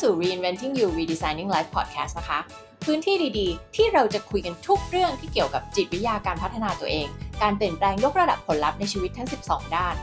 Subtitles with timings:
[0.00, 2.38] สู่ Reinventing You Redesigning Life Podcast นะคะ
[2.84, 7.08] พื้นที่ดีๆ ที่เราจะคุยกันทุกเรื่องที่เกี่ยวกับจิตวิทยาการพัฒนาตัวเอง
[7.42, 9.96] การเปลี่ยนแปลงยกระดับผลลัพธ์ในชีวิตทั้ง 12 ด้าน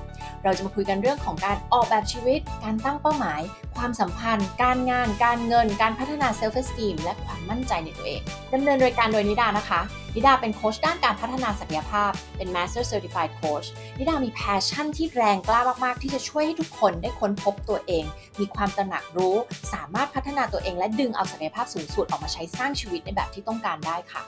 [0.43, 3.41] เราจะมาคุยกันเรื่องของการออกแบบชีวิต การตั้งเป้าหมาย
[3.77, 8.21] ความสัมพันธ์ การงาน การเงิน การพัฒนา self esteem และความมั่นใจในตัวเอง
[8.53, 9.81] ดำเนินรายการโดยนิดานะคะ
[10.15, 13.67] นิดาเป็นโค้ชด้านการพัฒนาศักยภาพ เป็น Master Certified Coach
[13.97, 18.03] นิดามี passion ที่แรงกล้ามากๆ ที่จะช่วยให้ทุกคนได้ค้นพบตัวเอง
[18.39, 19.35] มีความตระหนักรู้
[19.73, 24.23] สามารถพัฒนาตัวเอง และดึงเอาศักยภาพสูงสุดออกมาใช้สร้างชีวิตในแบบที่ต้องการได้ค่ะ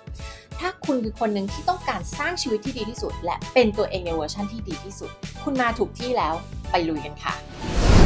[0.60, 5.12] ถ้าคุณคือคนหนึ่งที่ต้องการสร้างชีวิตที่ดีที่สุด และเป็นตัวเองในเวอร์ชันที่ดีที่สุด
[5.44, 6.34] คุณมาถูกที่แล้ว
[6.72, 7.99] ไปลุยกันค่ะ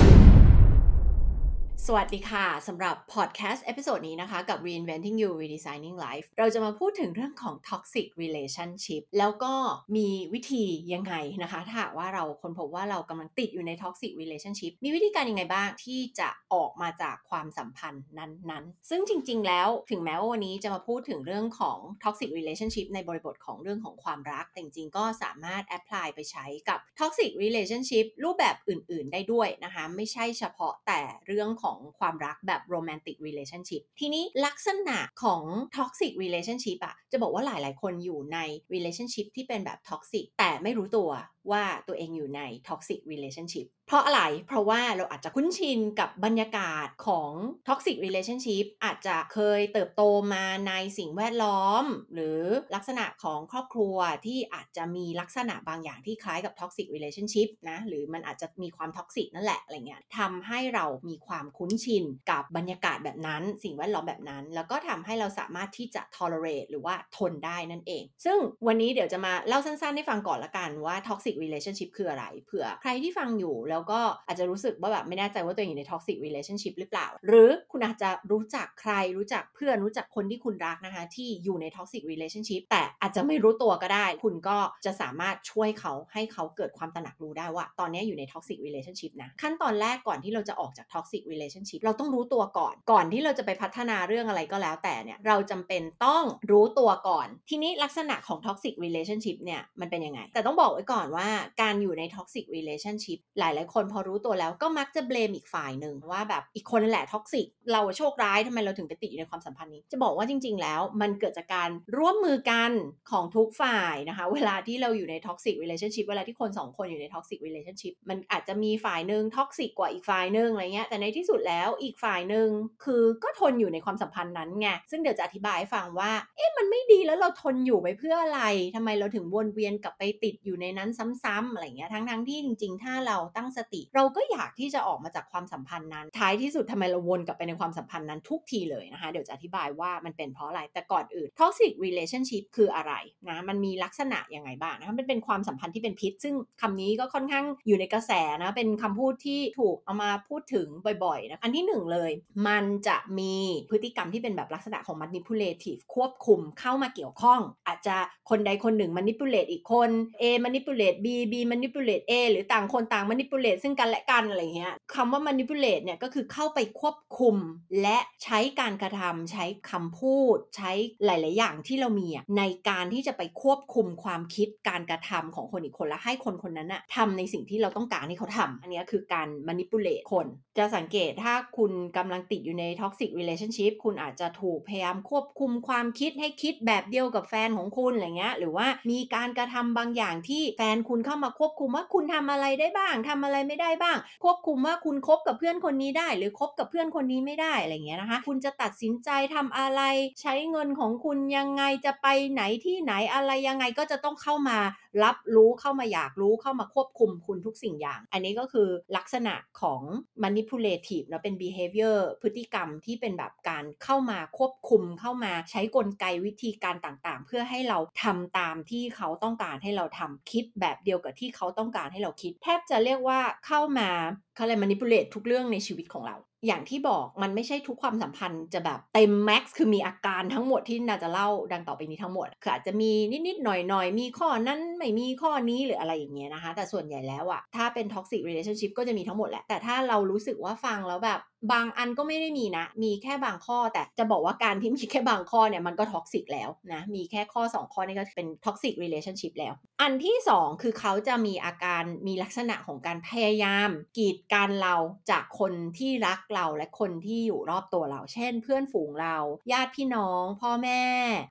[1.87, 9.53] สวัสดีค่ะสำหรับพอดแคสต์ episode นี้นะคะ กับ Reinventing You Redesigning Life เราจะมาพูดถึงเรื่องของ Toxic Relationship แล้วก็
[9.95, 28.05] มีวิธียังไงนะคะ ถ้าว่าเราคนพบว่าเรากำลังติดอยู่ใน Toxic Relationship มีวิธีการยังไงบ้างที่จะออกมาจากความสัมพันธ์นั้นๆ ซึ่งจริงๆ แล้วถึงแม้ว่าวันนี้จะมาพูดถึงเรื่องของ Toxic Relationship ในบริบทของเรื่องของความรัก แต่จริงๆ ก็สามารถ apply ไปใช้กับ Toxic Relationship
[28.23, 35.43] รูปแบบอื่น ๆ ได้ด้วยนะคะ ไม่ใช่เฉพาะแต่เรื่องของของความรักแบบ romantic relationship ทีนี้ลักษณะของ
[35.75, 38.37] toxic relationship อะจะบอกว่าหลาย ๆ คนอยู่ใน
[38.73, 41.09] relationship ที่เป็นแบบ toxic แต่ไม่รู้ตัว
[41.51, 47.31] ว่าตัวเองอยู่ใน toxic relationship เพราะอะไร เพราะว่าเราอาจจะคุ้นชินกับบรรยากาศของ
[47.67, 50.01] toxic relationship อาจจะเคยเติบโต
[50.33, 52.39] มาในสิ่งแวดล้อม หรือ
[52.75, 76.17] ลักษณะของครอบครัวที่อาจจะมีลักษณะบางอย่างที่คล้ายกับ toxic relationship นะ หรือมันอาจจะมีความ toxic นั่นแหละอะไรเงี้ยทำให้เรามีความคุ้นชินกับบรรยากาศแบบนั้น สิ่งแวดล้อมแบบนั้น แล้วก็ทำให้เราสามารถที่จะ tolerate หรือว่าทนได้นั่นเอง ซึ่งวันนี้เดี๋ยวจะมาเล่าสั้นๆให้ฟังก่อนละกันว่า toxic relationship คืออะไรเผื่อใครที่ฟังอยู่แล้วก็อาจจะรู้สึกว่าแบบไม่แน่ใจว่าตัวเองอยู่ใน toxic
[76.25, 92.75] relationship หรือเปล่า หรือคุณอาจจะรู้จักใครรู้จักเพื่อนรู้จักคนที่คุณรักนะคะ ที่อยู่ใน toxic relationship แต่อาจจะไม่รู้ตัวก็ได้ คุณก็จะสามารถช่วยเขาให้เขาเกิดความตระหนักรู้ได้ว่า ตอนนี้อยู่ใน toxic relationship นะขั้นตอนแรกก่อนที่เราจะออกจาก toxic relationship เราต้องรู้ตัวก่อน
[92.91, 101.22] ก่อนที่เราจะไปพัฒนาเรื่องอะไรก็แล้วแต่เนี่ยเราจำเป็นต้องรู้ตัวก่อน ทีนี้ลักษณะของ toxic relationship เนี่ยมันเป็นยังไง แต่ต้องบอกไว้ก่อนว่า
[101.61, 112.71] การอยู่ใน toxic relationship หลายๆ คนพอรู้ตัวแล้วก็มักจะเบลมอีกฝ่ายหนึ่งว่าแบบอีกคนนั่นแหละ toxic เราโชคร้ายทำไมเราถึงไปติดอยู่ในความสัมพันธ์นี้ จะบอกว่าจริง ๆ แล้ว มันเกิดจากการร่วมมือกัน
[113.11, 122.47] ของทุกฝ่ายนะคะ เวลาที่เราอยู่ใน toxic relationship เวลาที่คนสองคนอยู่ใน toxic relationship มันอาจจะมีฝ่ายหนึ่ง toxic กกว่าอีกฝ่ายหนึ่งอะไรเงี้ยแต่ในที่สุดแล้วอีกฝ่ายหนึ่ง
[122.83, 128.41] คือก็ทนอยู่ในความสัมพันธ์นั้นไงซึ่งเดี๋ยวจะอธิบายให้ฟังว่าเอ๊ะมันไม่ดีแล้วเราทนอยู่ไปเพื่ออะไร
[128.75, 142.93] ทำไมเราถึงวนเวียนกลับไปติดอยู่ในนั้นซ้ำๆอะไรเงี้ยทั้งๆที่จริง ๆ ถ้าเราตั้งสติ เราก็อยากที่จะออกมาจากความสัมพันธ์นั้น ท้ายที่สุดทำไมเราวนกลับไปในความสัมพันธ์นั้นทุกทีเลยนะคะ เดี๋ยวจะอธิบายว่ามันเป็นเพราะอะไร แต่ก่อนอื่น toxic relationship คืออะไร
[143.29, 148.11] นะมันมีลักษณะยังไงบ้างนะคะมันเป็นความสัมพันธ์ที่เป็นพิษ ซึ่งคำนี้ก็ค่อนข้างอยู่ในกระแส
[148.41, 150.67] นะเป็นคำพูดที่ถูกเอามาพูดถึง
[151.05, 152.11] บ่อยๆนะอันที่หนึ่งเลย
[152.47, 153.35] มันจะมี
[153.69, 157.95] พฤติกรรมที่เป็นแบบลักษณะของ manipulative ควบคุมเข้ามาเกี่ยวข้อง อาจจะ
[158.29, 159.89] คนใดคนหนึ่ง manipulate อีกคน
[160.21, 167.35] A manipulate B B manipulate A หรือต่างคนต่าง manipulate ซึ่งกันและกันอะไรเงี้ยคำว่า manipulate เนี่ยก็คือเข้าไปควบคุม
[167.81, 170.71] และใช้การกระทำใช้คำพูด ใช้
[171.05, 180.27] หลาย ๆ อย่างที่เรามีในการที่จะไปควบคุมความคิดการกระทำของคนอีกคนและให้คนคนนั้นอะทำในสิ่งที่เราต้องการให้เขาทำอันนี้คือการ manipulate คน
[180.57, 199.81] จะสังเกตถ้าคุณกำลังติดอยู่ใน toxic relationship คุณอาจจะถูกพยายามควบคุมความคิดให้คิดแบบเดียวกับแฟนของคุณอะไรเงี้ยหรือว่ามีการกระทำบางอย่างที่แฟนคุณุณเข้ามาควบคุมว่าคุณทำอะไรได้บ้างทำอะไรไม่ได้บ้าง ควบคุมว่าคุณคบกับเพื่อนคนนี้ได้ หรือคบกับเพื่อนคนนี้ไม่ได้อะไรเงี้ยนะคะ คุณจะตัดสินใจทำอะไร
[200.21, 204.59] ใช้เงินของคุณยังไงจะไปไหนที่ไหนอะไรยังไงก็จะต้องเข้ามา
[205.03, 208.67] รับรู้เข้ามาอยากรู้เข้ามาควบคุมคุณทุกสิ่งอย่าง อันนี้ก็คือ
[208.97, 209.81] ลักษณะของ
[210.23, 223.89] manipulative นะเป็น behavior พฤติกรรมที่เป็นแบบการเข้ามาควบคุมเข้ามาใช้กลไกวิธีการต่างๆ เพื่อให้เราทำตามที่เขาต้องการให้เราทำคิดแบบเดียวกับที่เขาต้องการให้เราคิด แทบจะเรียกว่าเข้ามา
[224.35, 226.15] เขาเลยมานิพุเลตทุกเรื่องในชีวิตของเรา
[226.47, 232.91] อย่างที่บอกมันไม่ใช่ทุกความสัมพันธ์จะแบบเต็มแม็กซ์คือมีอาการทั้งหมดที่นาจะเล่าดังต่อไปนี้ทั้งหมด คืออาจจะมี
[233.27, 241.19] นิดๆหน่อยๆ มีข้อนั้นไม่มีข้อนี้หรืออะไรอย่างเงี้ยนะคะ แต่ส่วนใหญ่แล้วอะถ้าเป็น toxic relationship ก็จะมีทั้งหมดแหละ แต่ถ้าเรารู้สึกว่าฟังแล้วแบบ
[241.51, 254.75] บางอันก็ไม่ได้มีนะ มีแค่บางข้อแต่จะบอกว่าการที่มีแค่บางข้อเนี่ยมันก็ toxic แล้วนะ มีแค่ข้อ 2 ข้อนี่ก็เป็น toxic relationship แล้ว อันที่ 2 คือเขาจะมีอาการมีลักษณะของการพยายาม กีดกันเรา
[255.11, 259.17] จากคนที่รักเราและคนที่อยู่รอบตัวเรา เช่น เพื่อนฝูงเรา
[259.51, 260.83] ญาติพี่น้อง พ่อแม่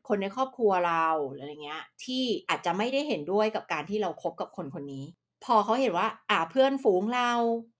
[0.09, 1.07] คนในครอบครัวเรา
[1.39, 5.05] อะไรเงี้ยที่อาจจะไม่ได้เห็นด้วยกับการที่เราคบกับคนคนนี้
[5.45, 7.31] พอเขาเห็นว่า อ่าเพื่อนฝูงเรา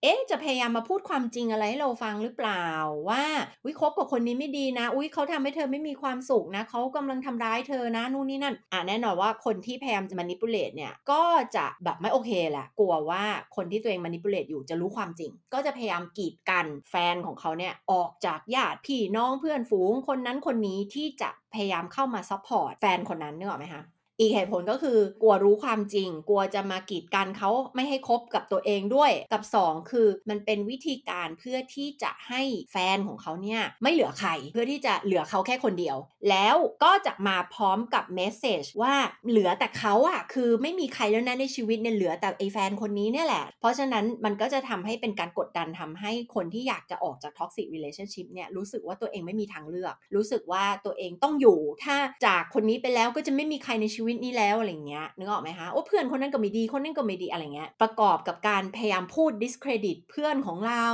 [0.03, 2.67] เอ๊ะ จะพยายามมาพูดความจริงอะไรให้เราฟังหรือเปล่า
[3.09, 3.25] ว่า
[3.67, 11.23] วิคบกับคนนี้ไม่ดีนะ อุ้ยเขาทำให้เธอไม่มีความสุขนะเขากำลังทำร้ายเธอนะนู่นนี่นั่น อ่าแน่นอนว่าคนที่พยายามจะ manipulate เนี่ย ก็
[11.57, 13.25] จะแบบไม่โอเคแหละกลัวว่า
[13.57, 23.83] คนที่ตัวเอง manipulate อยู่จะรู้ความจริง ก็จะพยายามกีดกันแฟนของเขาเนี่ยออกจากญาติพี่น้องเพื่อนฝูงคนนั้นคนนี้ที่จะพยายามเข้ามา support แฟนคนนั้นนึกออกไหมคะ
[24.21, 32.43] อีกเหตุผลก็คือกลัวรู้ความจริง กลัวจะมากีดกันเขาไม่ให้คบกับตัวเองด้วย กับ 2 คือมันเป็นวิธีการเพื่อที่จะให้
[32.73, 35.97] แฟนของเขาเนี่ยไม่เหลือใครเพื่อที่จะเหลือเขาแค่คนเดียว
[36.31, 38.95] แล้วก็จะมาพร้อมกับ message ว่า
[39.31, 60.87] เหลือแต่เขาอะคือไม่มีใครแล้วนะในชีวิตเนี่ยเหลือแต่ไอ้แฟนคนนี้เนี่ยแหละ เพราะฉะนั้นมันก็จะทำให้เป็นการกดดันทำให้คนที่อยากจะออกจาก toxic relationship เนี่ยรู้สึกว่าตัวเองไม่มีทางเลือก รู้สึกว่าตัวเองต้องอยู่ ถ้าจากคนนี้ไปแล้วก็จะไม่มีใครในชีวิตนี้แล้วอะไรเงี้ยนึกออกไหมคะโอ้เพื่อนคนนั้นก็ไม่ดีคนนั้นก็ไม่ดีอะไรเงี้ยประกอบกับการพยายามพูด discredit เพื่อนของเรา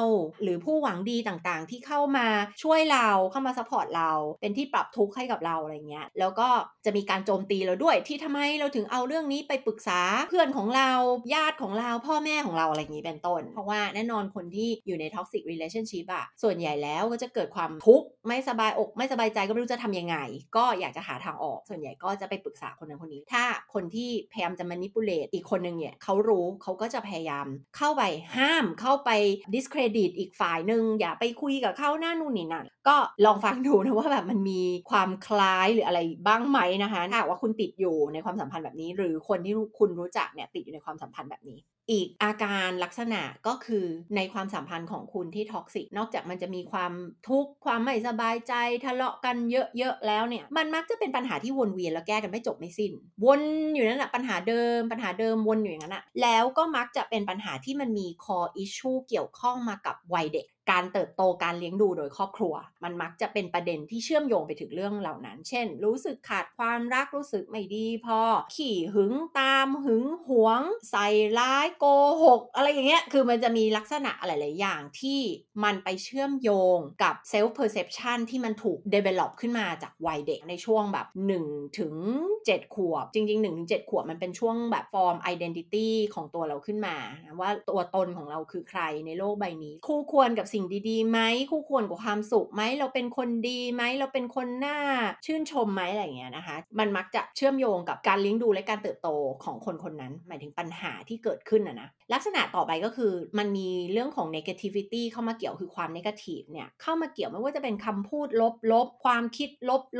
[0.42, 2.26] หรือผู้หวังดีต่างๆ ที่เข้ามา
[2.62, 4.10] ช่วยเราเข้ามา support เรา
[4.40, 6.48] เป็นที่ปรับทุกข์ให้กับเราอะไรเงี้ยแล้วก็
[6.84, 10.00] จะมีการโจมตีเราด้วยที่ทำไมเราถึงเอาเรื่องนี้ไปปรึกษา
[10.30, 10.90] เพื่อนของเรา
[11.34, 20.16] ญาติของเราพ่อแม่ของเราอะไรอย่างนี้เป็นต้น เพราะว่าแน่นอนคนที่อยู่ใน toxic relationship อะส่วนใหญ่แล้วก็จะเกิดความทุกข์ไม่สบายอกไม่สบายใจก็ไม่รู้จะทำยังไง
[20.56, 27.46] ก็อยากจะหาทางออก ส่วนใหญ่ก็จะไปปรึกษาคนนั้นคนนี้ ถ้าคนที่พยายามจะ manipulate อีกคนหนึ่งเนี่ยเขารู้เขาก็จะพยายาม
[27.76, 28.02] เข้าไป
[28.36, 29.10] ห้ามเข้าไป
[29.54, 41.58] discredit อีกฝ่ายหนึ่งอย่าไปคุยกับเขาหน้านู่นนี่นั่นก็ลองฟังดูนะว่าแบบมันมีความคล้ายหรืออะไรบ้างไหมนะคะถ้าว่าคุณติดอยู่ในความสัมพันธ์แบบนี้ หรือคนที่คุณรู้จักเนี่ยติดอยู่ในความสัมพันธ์แบบนี้
[41.90, 43.86] อีกอาการลักษณะก็คือ
[44.16, 46.92] ในความสัมพันธ์ของคุณที่ toxic นอกจากมันจะมีความ
[47.28, 48.54] ทุกข์ความไม่สบายใจ
[48.84, 49.36] ทะเลาะกัน
[49.78, 52.92] เยอะๆแล้วเนี่ย มันมักจะเป็นปัญหาที่วนเวียนแล้วแก้กันไม่จบไม่สิ้น
[53.24, 53.40] วน
[53.74, 62.54] อยู่นั่นแหละปัญหาเดิม ปัญหาเดิมวนอยู่อย่างนั้นอะแล้วก็มักจะเป็นปัญหาที่มันมีคออิชชูเกี่ยวข้องมากับวัยเด็ก การเติบโตการเลี้ยงดูโดยครอบครัว
[62.84, 68.20] มันมักจะเป็นประเด็นที่เชื่อมโยงไปถึงเรื่องเหล่านั้น เช่น รู้สึกขาดความรักรู้สึกไม่ดีพอ
[68.56, 71.06] ขี่หึงตามหึงหวง ใส่
[71.38, 71.84] ร้ายโก
[72.24, 75.20] หก อะไรอย่างเงี้ยคือมันจะมีลักษณะหลายอย่างที่
[75.64, 81.06] มันไปเชื่อมโยงกับ self perception ที่มันถูก develop ขึ้นมาจากวัยเด็กในช่วงแบบ
[81.42, 81.94] 1ถึง
[82.36, 86.96] 7ขวบ จริง ๆ1ถึง7ขวบมันเป็นช่วงแบบ form identity ของตัวเราขึ้นมา
[87.40, 91.18] ว่าตัวตนของเราคือใครในโลกใบนี้ คู่ควรกับสิ่งดีๆไหม
[91.50, 94.78] คู่ควรกับความสุขไหมเราเป็นคนดีไหมเราเป็นคนน่า
[95.26, 99.08] ชื่นชมไหมอะไรเงี้ยนะคะ มันมักจะเชื่อมโยงกับการเลี้ยงดูและการเติบโต
[99.44, 108.28] ของคนคนนั้น หมายถึงปัญหาที่เกิดขึ้นอะนะ ลักษณะต่อไปก็คือมันมีเรื่องของ negativity เข้ามาเกี่ยวคือความ negative เนี่ยเข้ามาเกี่ยวไม่ว่าจะเป็นคำพูด
[108.72, 109.50] ลบๆความคิด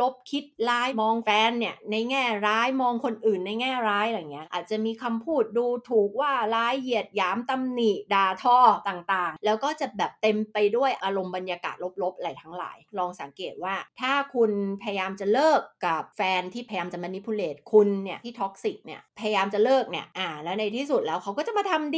[0.01, 8.59] ลบๆคิดร้ายมองแฟนเนี่ยในแง่ร้ายมองคนอื่นในแง่ร้ายอะไรเงี้ยอาจจะมีคำพูดดูถูกว่าร้ายเหยียดหยามตำหนิด่าทอ
[8.89, 14.51] ต่างๆ แล้วก็จะแบบเต็มไปด้วยอารมณ์บรรยากาศลบๆอะไรทั้งหลาย ลองสังเกตว่า ถ้าคุณ
[14.83, 21.97] พยายามจะเลิกกับแฟนที่พยายามจะ manipulate คุณเนี่ยที่ toxic เนี่ยพยายามจะเลิกเนี่ยอ่าแล้วในที่สุดแล้วเขาก็จะมาทำ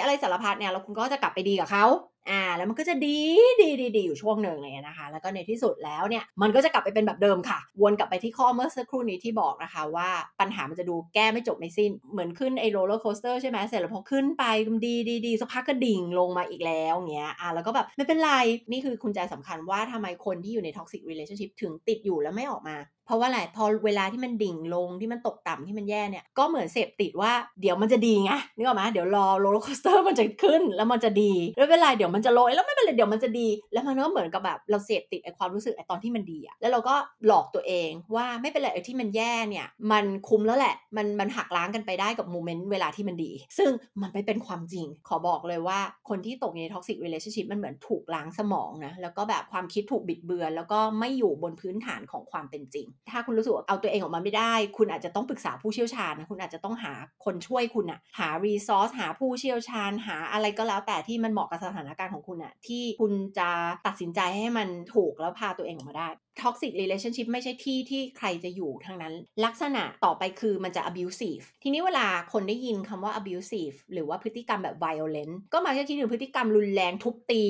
[0.00, 1.84] อะไรสารพัดเนี่ยแล้วคุณก็จะกลับไปดีกับเขา
[2.30, 3.18] อ่าแล้วมันก็จะดี
[3.60, 10.08] ดีดีดีอยู่ช่วงหนึ่งเลยนะคะ แล้วก็ในที่สุดแล้วเนี่ยมันก็จะกลับไปเป็นแบบเดิมค่ะ วนกลับไปที่ข้อเมื่อสักครู่นี้ที่บอกนะคะว่า
[10.40, 14.44] ปัญหามันจะดูแก้ไม่จบไม่สิ้น เหมือนขึ้นไอ้ roller coaster ใช่ไหมเสร็จแล้วพอขึ้นไป
[14.86, 18.30] ดีดีดีสักพักก็ดิ่งลงมาอีกแล้วเงี้ยอ่าแล้วก็แบบไม่เป็นไร
[18.70, 22.76] นี่คือกุญแจสำคัญว่าทำไมคนที่อยู่ใน toxic relationship ถึงติดอยู่แล้วไม่ออกมา
[23.08, 36.94] เพราะว่าอะไรพอเวลาที่มันดิ่งลงที่มันตกต่ำที่มันแย่เนี่ยก็เหมือนเสพติดว่าเดี๋ยวมันจะดีไงนึกออกไหมเดี๋ยวรอ roller coaster มันจะขึ้นแล้วมันจะดีแล้วเวลาเดี๋ยวมันจะลอยแล้วไม่เป็นไรเดี๋ยวมันจะดี แล้วมันก็เหมือนกับแบบเราเสพติดไอความรู้สึกไอตอนที่มันดีอะแล้วเราก็
[37.26, 43.70] หลอกตัวเองว่าไม่เป็นไรไอที่มันแย่เนี่ยมันคุ้มแล้วแหละมันมันหักล้างกันไปได้กับ moment เวลาที่มันดี ซึ่ง
[44.02, 56.92] มันไม่เป็นความจริง ขอบอกเลยว่าคนที่ตกใน toxic relationship มันเหมือนถูกล้างสมองนะแล้วก็แบบความคิดถูกบิดเบือน แล้วก็ไม่อยู่บนพื้นฐานของความเป็นจริงถ้าคุณรู้สึกเอาตัวเองออกมาไม่ได้ คุณอาจจะต้องปรึกษาผู้เชี่ยวชาญนะ คุณอาจจะต้องหา
[57.24, 63.48] คนช่วยคุณอะหารีซอสหาผู้เชี่ยวชาญ หาอะไรก็แล้วแต่ที่มันเหมาะกับสถานการณ์ของคุณอะที่คุณจะ
[63.86, 66.08] ตัดสินใจให้มันถูกแล้วพาตัวเองออกมาได้
[66.42, 69.14] toxic relationship ไม่ใช่ที่ที่ใครจะอยู่ทั้งนั้น
[69.44, 77.44] ลักษณะต่อไปคือมันจะ abusive ทีนี้เวลาคนได้ยินคำว่า abusive หรือว่าพฤติกรรมแบบ violent ก็มักจะคิดถึงพฤติกรรมรุนแรงทุบตี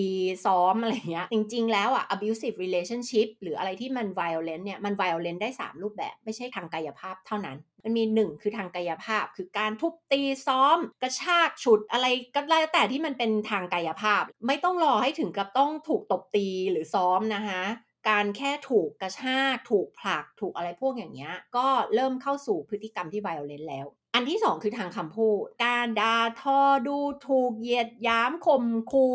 [0.45, 7.59] ซ้อมอะไรเงี้ย จริง ๆ แล้วอะ abusive relationship หรืออะไรที่มัน violent เนี่ย มัน violent ได้ 3 รูปแบบ ไม่ใช่ทางกายภาพเท่านั้น
[7.85, 17.63] มันมีหนึ่งคือทางกายภาพ คือการทุบตีซ้อม กระชากฉุดอะไรก็แล้วแต่ที่มันเป็นทางกายภาพ ไม่ต้องรอให้ถึงกับต้องถูกตบตีหรือซ้อมนะคะ
[18.09, 29.07] การแค่ถูกกระชากถูกผลักถูกอะไรพวกอย่างเงี้ย ก็เริ่มเข้าสู่พฤติกรรมที่ไวโอเลนแล้ว อันที่สองคือทางคำพูด การด่าทอดูถูกเหยียดย้ำข่มคู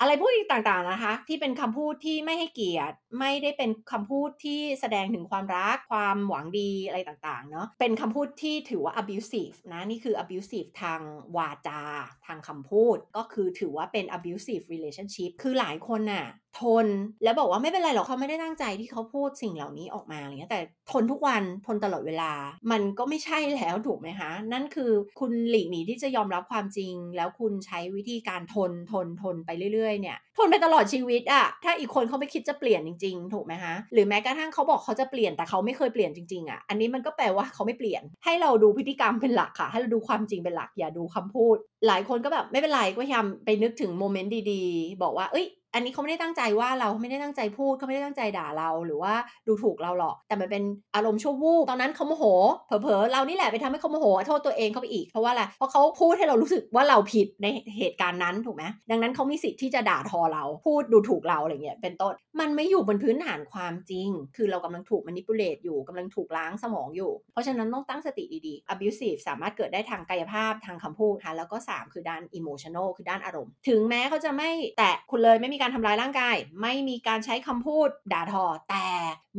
[0.00, 11.00] อะไรพวกนี้ต่างๆนะคะ ที่เป็นคำพูดที่ไม่ให้เกียรติ ไม่ได้เป็นคำพูดที่แสดงถึงความรักความหวังดีอะไรต่างๆเนาะเป็นคำพูดที่ถือว่า abusive นะนี่คือ abusive ทาง
[11.36, 11.82] วาจา
[12.26, 16.26] ทางคำพูด ก็คือถือว่าเป็น abusive relationship คือหลายคนน่ะ
[16.60, 16.86] ทน
[17.24, 20.60] แล้วบอกว่าไม่เป็นไรหรอกเขาไม่ได้ตั้งใจที่เขาพูดสิ่งเหล่านี้ออกมาอะไรเงี้ยแต่
[20.90, 22.32] ทนทุกวันทนตลอดเวลา
[22.70, 49.14] มันก็ไม่ใช่แล้วถูกไหมคะ นั่นคือคุณหลีกหนีที่จะยอมรับความจริง แล้วคุณใช้วิธีการทนทนทนไปเรื่อยๆเนี่ยทนไปตลอดชีวิตอะถ้าอีกคนเขาไม่คิดจะเปลี่ยนจริง ๆ ถูกไหมคะหรือแม้กระทั่งเขาบอกเขาจะเปลี่ยนแต่เขาไม่เคยเปลี่ยนจริงๆอะอันนี้มันก็แปลว่าเขาไม่เปลี่ยน ให้เราดูพฤติกรรมเป็นหลักค่ะ ให้เราดูความจริงเป็นหลักอย่าดูคำพูด หลายคนก็แบบไม่เป็นไรก็พยายามไปนึกถึงโมเมนต์ดีๆ บอกว่าเอ้ย อันนี้เขาไม่ได้ตั้งใจว่าเราไม่ได้ตั้งใจพูดเขาไม่ได้ตั้งใจด่าเราหรือว่า
[49.46, 50.62] ดูถูกเราหรอก แต่มันเป็น
[50.94, 52.24] อารมณ์ชั่ววูบตอนนั้นเขาโมโห
[52.66, 57.46] เผลอๆเรานี่แหละไปทำให้เขาโมโหโทษตัวเองเขาไปอีกเพราะว่าอะไรเพราะเขาพูดให้เรารู้สึกว่าเราผิดใน
[57.78, 78.86] เหตุการณ์นั้นถูกไหมดังนั้นเขามีสิทธิ์ที่จะด่าทอเราพูดดูถูกเราอะไรเงี้ยเป็นต้น มันไม่อยู่บนพื้นฐานความจริง คือเรากำลังถูก manipulate อยู่กำลังถูกล้างสมองอยู่ เพราะฉะนั้นต้องตั้งสติดีๆ abusive สามารถเกิดได้ทางกายภาพทางคำพูดค่ะแล้วก็ 3 คือด้าน emotional คือด้านอารมณ์ ถึงแม้เขาจะไม่แตะคุณเลยไม่มีการทำร้ายร่างกาย ไม่มีการใช้คำพูดด่าทอ แต่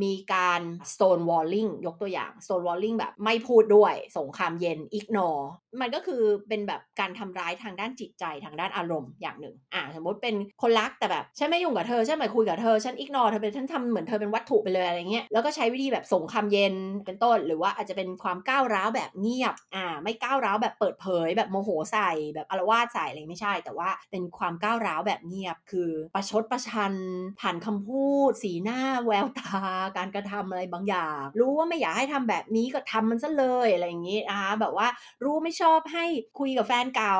[0.04, 0.62] มีการ
[0.94, 5.46] stone walling ยกตัวอย่าง stone walling แบบไม่พูดด้วย สงครามเย็น ignore
[5.82, 26.94] มันก็คือเป็นแบบการทำร้ายทางด้านจิตใจทางด้านอารมณ์อย่างหนึ่ง อ่าสมมติเป็นคนรักแต่แบบฉันไม่ยุ่งกับเธอฉันไม่คุยกับเธอฉัน ignore เธอเป็นฉันทำเหมือนเธอเป็นวัตถุไปเลยอะไรเงี้ยแล้วก็ใช้วิธีแบบส่งคราเย็นเป็นต้น หรือว่าอาจจะเป็นความก้าวร้าวแบบเงียบอ่าไม่ก้าวร้าวแบบเปิดเผย แบบโมโหใส่แบบอารวาสใส่อะไรไม่ใช่ แต่ว่าเป็นความก้าวร้าวแบบเงียบ คือประชดประชัน
[27.40, 29.60] ผ่านคำพูด สีหน้า แววตา
[29.98, 34.88] การกระทำอะไรบางอย่าง รู้ว่าไม่อยากให้ทำแบบนี้ก็ทำมันซะเลยอะไรอย่างงี้นะคะแบบว่า
[35.24, 36.06] รู้ไม่ชอบอบให้
[36.40, 37.18] คุยกับแฟนเก่า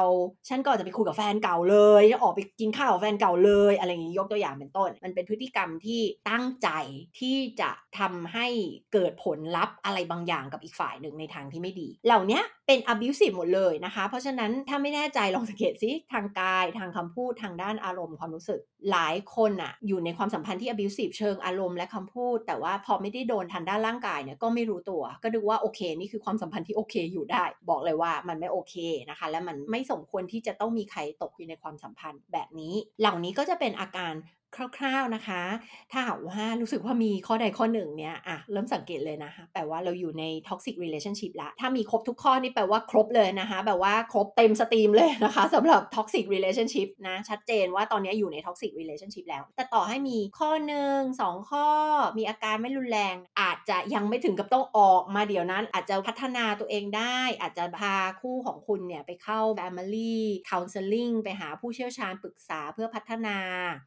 [0.50, 6.70] ฉันก็จะไปคุยกับแฟนเก่าเลยจะออกไปกินข้าวกับแฟนเก่าเลยอะไรอย่างนี้ยกตัวอย่างเป็นต้น มันเป็นพฤติกรรมที่ตั้งใจ
[7.20, 8.48] ที่จะทำให้
[8.94, 18.60] เกิดผลลัพธ์อะไรบางอย่างกับอีกฝ่ายหนึ่งในทางที่ไม่ดี เหล่านี้เป็น abusive หมดเลยนะคะ เพราะฉะนั้นถ้าไม่แน่ใจลองสังเกตสิทางกายทางคำพูดทางด้านอารมณ์ความรู้สึก
[18.92, 28.76] หลายคนอะอยู่ในความสัมพันธ์ที่ abusive เชิงอารมณ์และคำพูด แต่ว่าพอไม่ได้โดนทางด้านร่างกายเนี่ยก็ไม่รู้ตัว ก็ดูว่าโอเคนี่คือความสัมพันธ์ที่โอเคอยู่ได้ บอกเลยว่ามันไม่โอเค
[29.10, 34.14] นะคะ และมันไม่สมควรที่จะต้องมีใครตกอยู่ในความสัมพันธ์แบบนี้ เหล่านี้ก็จะเป็นอาการ
[34.56, 35.44] คร่าว ๆนะคะ
[35.92, 51.68] ถ้าหากว่ารู้สึกว่ามีข้อใดข้อหนึ่งเนี่ยอะเริ่มสังเกตเลยนะคะ แปลว่าเราอยู่ใน toxic relationship ละ ถ้ามีครบทุกข้อนี่แปลว่าครบเลยนะคะ แบบว่าครบเต็มสตรีมเลยนะคะสำหรับ toxic relationship นะ ชัดเจนว่าตอนนี้อยู่ใน toxic relationship แล้ว แต่ต่อให้มีข้อหนึ่งสองข้อ
[52.18, 60.18] มีอาการไม่รุนแรง อาจจะยังไม่ถึงกับต้องออกมาเดี๋ยวนั้น อาจจะพัฒนาตัวเองได้ อาจจะพาคู่ของคุณเนี่ยไปเข้า family
[60.50, 63.38] counseling ไปหาผู้เชี่ยวชาญปรึกษาเพื่อพัฒนา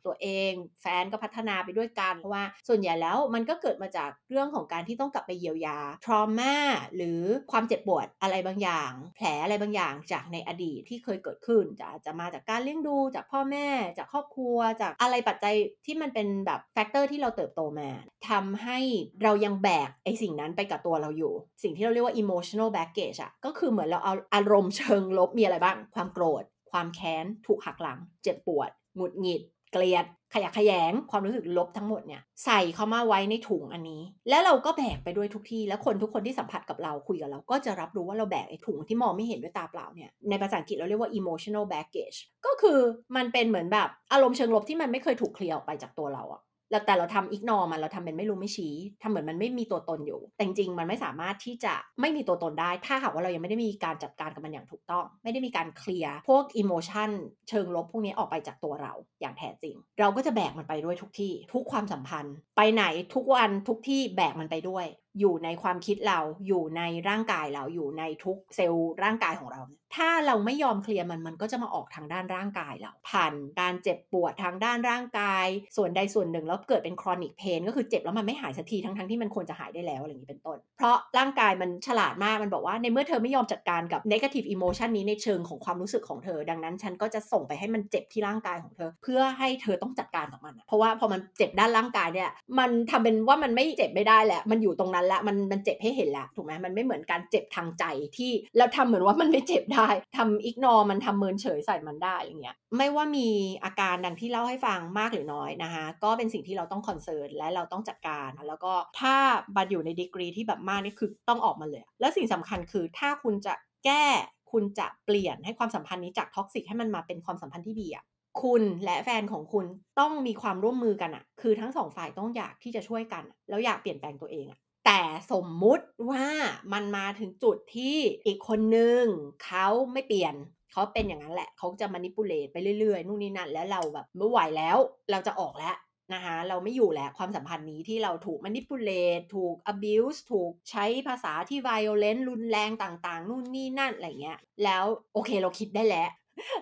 [0.06, 0.49] ตัวเอง
[0.82, 6.54] แฟนก็พัฒนาไปด้วยกันเพราะว่าส่วนใหญ่แล้วมันก็เกิดมาจากเรื่องของการที่ต้องกลับไปเยียวยา trauma
[6.96, 7.20] หรือ
[7.52, 15.54] ความเจ็บปวดอะไรบางอย่าง แผลอะไรบางอย่างจากในอดีตที่เคยเกิดขึ้นจะจะมาจากการเลี้ยงดูจากพ่อแม่ จากครอบครัว จากอะไรปัจจัย
[15.86, 17.90] ที่มันเป็นแบบ factor ที่เราเติบโตมา
[18.28, 18.78] ทำให้
[19.22, 42.78] เรายังแบกไอสิ่งนั้นไปกับตัวเราอยู่ สิ่งที่เราเรียกว่า emotional baggage อะก็คือเหมือนเราเอาอารมณ์เชิงลบมีอะไรบ้าง ความโกรธ ความแค้น ถูกหักหลัง เจ็บปวด หงุดหงิด เกลียดขยะแขยงความรู้สึกลบทั้งหมดเนี่ยใส่เข้ามาไว้ในถุงอันนี้ แล้วเราก็แบกไปด้วยทุกที่ แล้วคนทุกคนที่สัมผัสกับเราคุยกับเราก็จะรับรู้ว่าเราแบกไอ้ถุงที่มองไม่เห็นด้วยตาเปล่าเนี่ยในภาษาอังกฤษเราเรียกว่า emotional baggage ก็คือ
[43.16, 57.10] มันเป็นเหมือนแบบอารมณ์เชิงลบที่มันไม่เคยถูกเคลียร์ออกไปจากตัวเราอะ แล้วแต่เราทำอิกนอมันเราทำเป็นไม่รู้ไม่ชี้ทำเหมือนมันไม่มีตัวตนอยู่ แต่จริงมันไม่สามารถที่จะไม่มีตัวตนได้ ถ้าหากว่าเรายังไม่ได้มีการจัดการกับมันอย่างถูกต้อง ไม่ได้มีการเคลียร์พวกอิโมชัน
[57.48, 62.84] เชิงลบพวกนี้ออกไปจากตัวเราอย่างแท้จริง เราก็จะแบกมันไปด้วยทุกที่ ทุกความสัมพันธ์ ไปไหน
[63.14, 64.86] ทุกวันทุกที่แบกมันไปด้วย
[65.18, 69.62] อยู่ในความคิดเรา อยู่ในร่างกายเรา อยู่ในทุกเซลล์ร่างกายของเรา
[69.96, 97.84] ถ้าเราไม่ยอมเคลียร์มันมันก็จะมาออกทางด้านร่างกายเรา ผ่านการเจ็บปวดทางด้านร่างกาย ส่วนใดส่วนหนึ่งแล้วเกิดเป็น chronic pain ก็คือเจ็บแล้วมันไม่หายสักทีทั้งๆที่มันควรจะหายได้แล้วอะไรอย่างนี้เป็นต้น เพราะร่างกายมันฉลาดมากมันบอกว่าในเมื่อเธอไม่ยอมจัดการกับ negative emotion นี้ในเชิงของความรู้สึกของเธอ ดังนั้น ฉันก็จะส่งไปให้มันเจ็บที่ร่างกายของเธอ เพื่อให้เธอต้องจัดการกับมัน เพราะว่าพอมันเจ็บด้านร่างกายเนี่ยมันทำเป็นว่ามันไม่เจ็บไม่ได้แหละมันอยู่ตรงนั้นแล้วมันมันเจ็บให้เห็นแล้วถูกไหมมันไม่เหมือนการเจ็บทางใจ
[98.16, 103.28] ที่เราทำเหมือนว่ามันไม่เจ็บได้ทำ ignore มันทำเมินเฉยใส่มันได้อะไรเงี้ยไม่ว่ามี
[103.64, 109.14] อาการดังที่เล่าให้ฟังมากหรือน้อยนะคะก็เป็นสิ่งที่เราต้อง concern และเราต้องจัดการ แล้วก็ถ้า
[109.56, 113.54] มันอยู่ในดีกรีที่แบบมากนี่คือต้องออกมาเลย และสิ่งสำคัญคือถ้าคุณจะ
[113.84, 114.04] แก้
[114.52, 118.04] คุณจะเปลี่ยนให้ความสัมพันธ์นี้จาก toxic ให้มันมาเป็นความสัมพันธ์ที่ดีอะ
[118.42, 119.66] คุณและแฟนของคุณ
[120.00, 125.00] ต้องมีความร่วมมือกันอะคือทั้งสองฝ่ายต้องอยากที่จะช่วยกัน แล้วอยากเปลี่ยนแปลงตัวเองอะ แต่
[125.32, 126.26] สมมุติว่า
[126.72, 127.96] มันมาถึงจุดที่
[128.26, 129.02] อีกคนนึง
[129.44, 130.34] เขาไม่เปลี่ยน
[130.72, 134.76] เขาเป็นอย่างนั้นแหละเขาจะ manipulate ไปเรื่อยๆนู่นนี่นั่นแล้วเราแบบไม่ไหวแล้ว
[135.10, 135.76] เราจะออกแล้ว
[136.14, 144.84] นะคะเราไม่อยู่แล้วความสัมพันธ์นี้ที่เราถูก manipulate ถูก abuse ถูกใช้ภาษาที่ violent รุนแรงต่างๆ นู่นนี่นั่นอะไรเงี้ยแล้ว
[145.14, 146.08] โอเคเราคิดได้แล้ว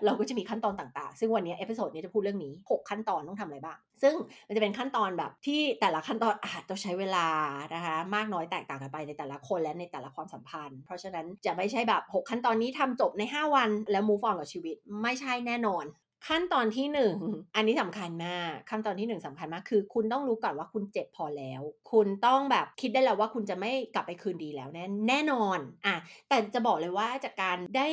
[0.05, 4.15] เราก็จะมีขั้นตอนต่างๆ ซึ่งวันนี้ episode นี้จะพูดเรื่องนี้ 6 ขั้นตอนต้องทำอะไรบ้าง ซึ่ง
[4.47, 7.27] มันจะเป็นขั้นตอนแบบที่แต่ละขั้นตอนอาจจะใช้เวลา
[7.75, 15.85] นะคะมากน้อยแตกต่างกันไปในแต่ละคนและในแต่ละความสัมพันธ์ เพราะฉะนั้นจะไม่ใช่แบบ 6 ขั้นตอนนี้ทำจบใน 5 วันแล้ว move on กับชีวิตไม่ใช่แน่นอน
[16.27, 17.15] ขั้นตอนที่หนึ่ง
[17.57, 25.97] อันนี้สำคัญมากขั้นตอนที่หนึ่งสำคัญมากคือ คุณต้องรู้ก่อนว่าคุณเจ็บพอแล้ว คุณต้องแบบคิดได้แล้วว่าคุณจะไม่กลับไปคืนดีแล้วแน่แน่นอนอะ
[26.29, 27.89] แต่จะบอกเลยว่าจากการได้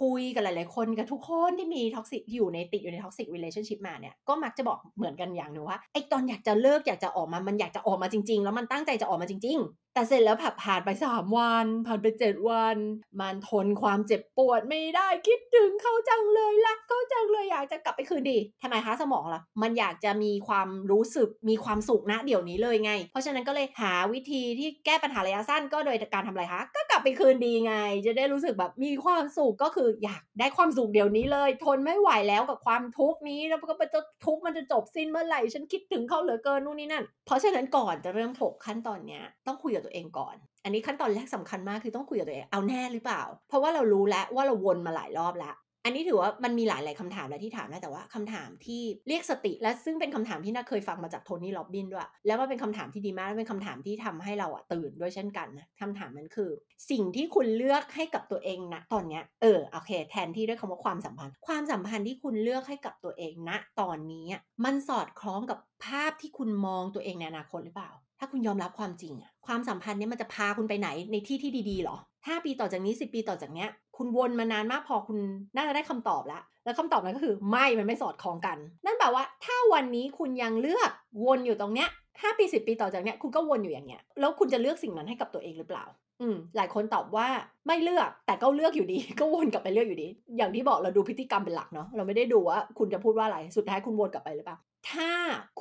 [0.00, 9.58] คุยกับหลาย ๆ คนกับทุกคนที่มี toxic อยู่ในติดอยู่ใน toxic relationship มาเนี่ยก็มักจะบอกเหมือนกันอย่างหนึ่งว่าไอ้ตอนอยากจะเลิกอยากจะออกมามันอยากจะออกมาจริง ๆ แล้วมันตั้งใจจะออกมาจริง
[9.94, 12.76] แต่เสร็จแล้วผับผ่านไปสามวันผ่านไปเจ็ดวัน
[13.20, 27.74] มันทนความเจ็บปวดไม่ได้คิดถึงเขาจังเลยรักเขาจังเลยอยากจะกลับไปคืนดีทำไมคะสมองล่ะ มันอยากจะมีความรู้สึกมีความสุขนะเดี๋ยวนี้เลยไง เพราะฉะนั้นก็เลยหาวิธีที่แก้ปัญหาระยะสั้นก็โดยการทำอะไรคะก็ ลับไปคืนดีไง
[28.06, 56.50] จะได้รู้สึกแบบมีความสุขก็คืออยากได้ความสุขเดี๋ยวนี้เลย ทนไม่ไหวแล้วกับความทุกข์นี้แล้วก็จะทุกข์มันจะจบสิ้นเมื่อไหร่ฉันคิดถึงเขาเหลือเกินนู่นนี่นั่น เพราะฉะนั้นก่อนจะเริ่มถกขั้นตอนเนี้ยต้องคุยกับตัวเองก่อน อันนี้ขั้นตอนแรกสำคัญมากคือต้องคุยกับตัวเองเอาแน่หรือเปล่า เพราะว่าเรารู้แล้วว่าเราวนมาหลายรอบแล้ว อันนี้ถือว่ามันมีหลายหลายคำถามแล้วที่ถามนะแต่ว่าคำถามที่เรียกสติ และซึ่งเป็นคำถามที่น่าเคยฟังมาจากโทนี่ล็อบบินด้วย แล้วมันเป็นคำถามที่ดีมากและเป็นคำถามที่ทำให้เราอะตื่นด้วยเช่นกันนะคำถามนั้นคือ
[56.90, 64.26] สิ่งที่คุณเลือกให้กับตัวเองนะตอนเนี้ยเออโอเค แทนที่ด้วยคำว่าความสัมพันธ์ ความสัมพันธ์ที่คุณเลือกให้กับตัวเองณนะตอนนี้
[64.64, 75.18] มันสอดคล้องกับภาพที่คุณมองตัวเองในอนาคตหรือเปล่า ถ้าคุณยอมรับความจริงอะความสัมพันธ์นี้มันจะพาคุณไปไหนในที่ที่ดีๆหรอ5ปีต่อจากนี้ 10 ปีต่อจากเนี้ย คุณวนมานานมากพอคุณ
[75.56, 80.90] น่าจะได้คำตอบแล้ว แล้วคำตอบนั้นก็คือไม่มันไม่สอดคล้องกัน นั่นแปลว่าถ้าวันนี้คุณยังเลือก
[81.24, 81.88] วนอยู่ตรงเนี้ย
[82.22, 85.84] ห้าปีสิบปีต่อจากเนี้ยคุณก็วนอยู่อย่างเงี้ยแล้วคุณจะเลือกสิ่งนั้นให้กับตัวเองหรือเปล่า
[86.20, 87.26] อืมหลายคนตอบว่า
[87.66, 94.58] ไม่เลือกแต่ก็เลือกอยู่ดี ก็วนกลับไปเลือกอยู่ดี อย่างที่บอกเราดูพฤติกรรมเป็นหลักเนาะเราไม่ได้ดูว่าคุณจะพูดว่าอะไรสุดท้ายคุณวนกลับไปหรือเปล่า
[94.90, 95.10] ถ้า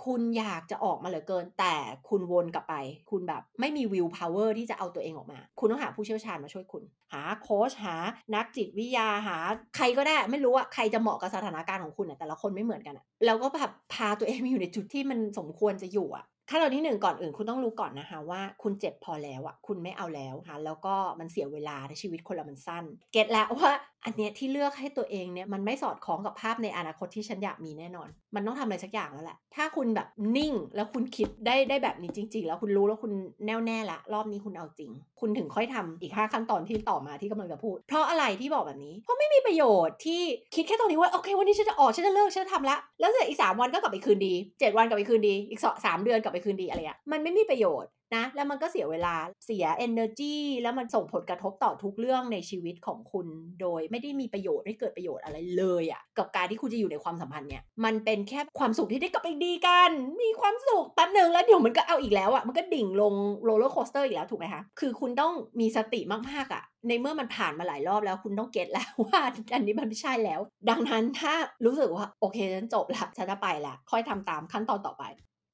[0.04, 1.76] คุณอยากจะออกมาเหลือเกิน แต่
[2.10, 2.76] คุณวนกลับไป
[3.12, 7.96] คุณแบบไม่มี willpower ที่จะเอาตัวเองออกมา คุณต้องหาผู้เชี่ยวชาญมาช่วยคุณ หาโค้ชหา
[8.36, 9.38] นักจิตวิทยาหา
[9.76, 23.72] ใครก็ได้ไม่รู้ว่าใครจะเหมาะกับสถานการณ์ของคุณแต่ละคนไม่เหมือนกันอะแล้วก็แบบพาตัวเองมาอยู่ในจุดที่มันสมควรจะอยู่อะ ขั้นตอนที่หนึ่งก่อนอื่นคุณต้องรู้ก่อนนะคะว่าคุณเจ็บพอแล้วอะคุณไม่เอาแล้วค่ะแล้วก็มันเสียเวลาในชีวิตคนเรามันสั้น get แล้วว่า
[24.06, 30.08] อันเนี้ยที่เลือกให้ตัวเองเนี่ยมันไม่สอดคล้องกับภาพในอนาคตที่ฉันอยากมีแน่นอน มันต้องทำอะไรสักอย่างแล้วแหละ ถ้าคุณแบบ
[30.38, 33.12] นิ่งแล้วคุณคิดได้ได้แบบนี้จริง ๆ แล้วคุณรู้แล้วคุณ
[33.46, 40.22] แน่วแน่ละรอบนี้คุณเอาจริง คุณถึงค่อยทำอีกห้าขั้นตอนที่ต่อมาที่กำลังจะพูด เพราะอะไรที่บอกแบบนี้ เพราะไม่มีประโยชน์ที่
[40.56, 53.28] คิดแค่ตอนนี้ว่าโอเควันนี้ฉันจะออกฉันจะเลิกฉันจะทำละแล้วเสร็จอีกสามวันก็กลับไปคืนดีเจ็ดวันกลับไปคืนดีอีกสามเดือนกลับไปคืนดีอะไรอะมันไม่มีประโยชน์นะ แล้วมันก็เสียเวลาเสีย energy แล้วมันส่งผลกระทบต่อทุกเรื่องในชีวิตของคุณ
[53.62, 59.92] โดยไม่ได้มีประโยชน์ไม่เกิดประโยชน์อะไรเลยอะ่ะกับการที่คุณจะอยู่ในความสัมพันธ์เนี่ยมันเป็นแค่ความสุขที่ได้กลับไปดีกัน
[60.24, 63.14] มีความสุขแป๊บหนึ่งแล้วเดี๋ยวมันก็เอาอีกแล้วอะ่ะมันก็ดิ่งลง
[63.46, 69.22] roller coaster อีกแล้วถูกไหมคะคือคุณต้องมีสติมากๆอะ่ะในเมื่อมันผ่านมาหลายรอบแล้วคุณต้อง get แล้วว่า
[69.54, 71.34] อันนี้มันไม่ใช่แล้ว ดังนั้นถ้า
[71.66, 75.06] รู้สึกว่าโอเคฉันจบละฉันจะไปละค่อยทำตามขั้นตอนต่อไป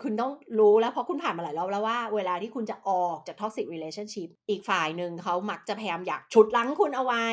[0.04, 7.26] คุณต้องรู้แล้วเพราะคุณผ่านมาหลายรอบแล้วว่าเวลาที่คุณจะออกจาก toxic relationship อีกฝ่ายหนึ่งเขามักจะพยายามอยากฉุดรั้งคุณเอาไว้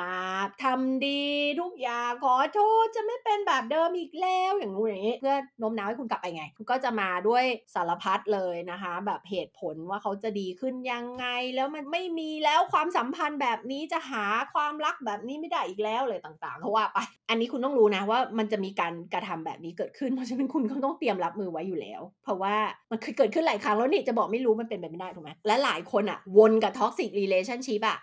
[0.00, 0.16] มา
[0.62, 1.22] ทำดี
[1.60, 22.56] ทุกอย่างขอโทษจะไม่เป็นแบบเดิมอีกแล้วอย่างนู้นอย่างนี้เพื่อโน้มน้าวให้คุณกลับไปไง คุณก็จะมาด้วยสารพัดเลยนะคะ แบบเหตุผลว่าเขาจะดีขึ้นยังไงแล้วมันไม่มีแล้วความสัมพันธ์แบบนี้จะหาความรักแบบนี้ไม่ได้อีกแล้วเลยต่างๆเขาว่าไป อันนี้คุณต้องรู้นะว่ามันจะมีการกระทำแบบนี้เกิดขึ้นเพราะฉะนั้นคุณก็ต้องเตรียมรับมือไว้อยู่แล้วเพราะว่า
[22.90, 27.98] มันเคยเกิดขึ้นหลายครั้งแล้วนี่จะบอกไม่รู้มันเป็นไปไม่ได้ถูกไหมและหลายคนอะวนกับ toxic relationship อะ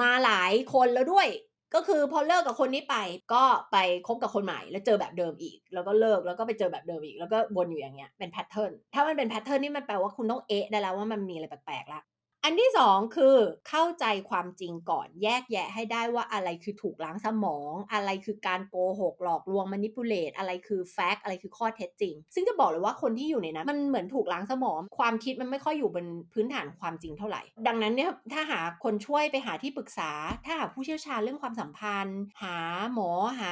[0.00, 1.26] มาหลายคนแล้วด้วย
[1.74, 2.96] ก็คือพอเลิกกับคนนี้ไป
[3.32, 12.00] ก็ไปคบกับคนใหม่แล้วเจอแบบเดิมอีก แล้วก็เลิกแล้วก็ไปเจอแบบเดิมอีก แล้วก็วนอยู่อย่างเงี้ยเป็น pattern ถ้ามันเป็น pattern นี่มันแปลว่าคุณต้องเอ๊ะได้แล้วว่ามันมีอะไรแปลกๆละ
[12.44, 13.36] อันที่สองคือ
[13.68, 30.10] เข้าใจความจริงก่อน แยกแยะให้ได้ว่าอะไรคือถูกล้างสมอง อะไรคือการโกหกหลอกลวงม a นิปูเลตอะไรคือแฟกต์อะไรคือข้อเท็จจริง ซึ่งจะบอกเลยว่าคนที่อยู่ในนั้น มันเหมือนถูกล้างสมอง ความคิดมันไม่ค่อยอยู่บนพื้นฐานความจริงเท่าไหร่ ดังนั้นเนี่ยถ้าหาคนช่วยไปหาที่ปรึกษา
[30.46, 32.56] ถ้าหาผู้เชี่ยวชาญเรื่องความสัมพันธ์ หา
[32.94, 33.50] หมอหา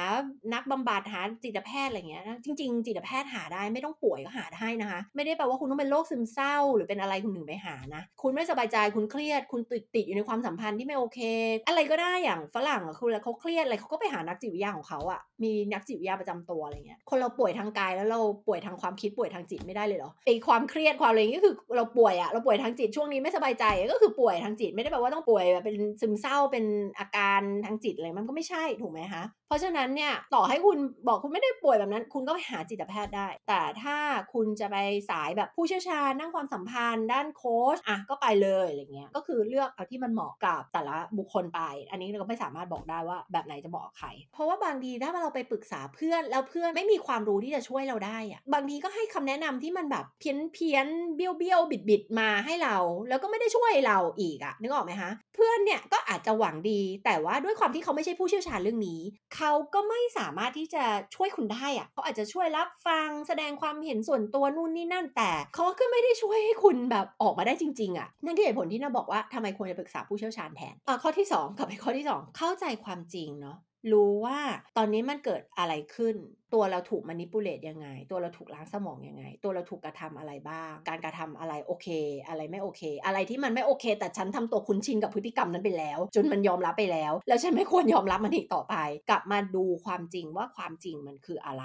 [0.53, 11.19] นักบำบัดหาจิตแพทย์อะไรเงี้ยจริง ๆ จิตแพทย์หาได้ไม่ต้องป่วยก็หาได้นะคะ ไม่ได้แปลว่าคุณต้องเป็นโรคซึมเศร้า หรือเป็นอะไรคุณถึงไปหานะ คุณไม่สบายใจคุณเครียด คุณติดติดอยู่ในความสัมพันธ์ที่ไม่โอเค
[11.67, 26.65] อะไรก็ได้อย่างฝรั่งอะคือแล้วเขาเครียดอะไรเขาก็ไปหานักจิตวิทยาของเขาอะมีนักจิตวิทยาประจำตัวอะไรเงี้ยคนเราป่วยทางกายแล้วเราป่วยทางความคิดป่วยทางจิตไม่ได้เลยเหรอไอความเครียดความอะไรก็คือเราป่วยอะเราป่วยทางจิตช่วงนี้ไม่สบายใจก็คือป่วยทางจิตไม่ได้แปลว่าต้องป่วยแบบเป็นซึมเศร้าเป็น
[26.99, 33.97] อาการทางจิตอะไรมันก็ไม่ใช่ถูกไหมคะ ราะฉะนั้นเนี่ยต่อให้คุณบอกคุณไม่ได้ป่วยแบบนั้น คุณก็ไปหาจิตแพทย์ได้ แต่ถ้า
[34.33, 34.77] คุณจะไป
[35.09, 41.61] สายแบบผู้เชี่ยวชาญด้านความสัมพันธ์ ด้านโค้ชอะก็ไปเลยอะไรเงี้ยก็คือเลือกเอาที่มันเหมาะกับแต่ละบุคคลไป
[41.91, 52.75] อันนี้เราก็ไม่สามารถบอกได้ว่าแบบไหนจะเหมาะกับใคร เพราะว่าบางทีถ้าเราไปปรึกษาเพื่อนแล้วเพื่อนไม่มีความรู้ที่จะช่วยเราได้อะบางทีก็ให้คำแนะนำที่มันแบบเพี้ยนเพี้ยนเบี้ยวเบี้ยวบิดบิดมาให้เรา
[53.09, 59.01] แล้วก็ไม่ได้ช่วยเราอีกอะนึกออกไหมคะเพื่อนเนี่ยก็อาจจะหวังดี แต่ว่าด้วยความที่เขาไม่ใช่ผู้เชี่ยวชาญเรื่องนี้
[59.35, 60.83] เขาก็ไม่สามารถที่จะ
[61.15, 73.57] ช่วยคุณได้อะเขาอาจจะช่วยรับฟังแสดงความเห็นส่วนตัวนู่นนี่นั่น แต่เขาก็ไม่ได้ช่วยให้คุณแบบออกมาได้จริง ๆอะนั่นคือเหตุผลที่นาบอกว่าทำไมควรจะปรึกษาผู้เชี่ยวชาญแทนอะข้อที่ 2 กับไปข้อที่ 2 เข้าใจความจริงเนาะ
[73.91, 74.39] รู้ว่า
[74.77, 76.15] ตอนนี้มันเกิดอะไรขึ้น
[76.53, 81.87] ตัวเราถูก manipulate ยังไง ตัวเราถูกล้างสมองยังไง ตัวเราถูกกระทำอะไรบ้าง การกระทำอะไรโอเค
[82.27, 88.75] อะไรไม่โอเค อะไรที่มันไม่โอเค แต่ฉันทำตัวคุ้นชินกับพฤติกรรมนั้นไปแล้ว จนมันยอมรับไปแล้ว แล้วฉันไม่ควรยอมรับมันอีกต่อไป
[89.09, 91.63] กลับมาดูความจริงว่าความจริงมันคืออะไร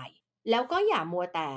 [0.50, 1.50] แล้วก็อย่ามัวแต่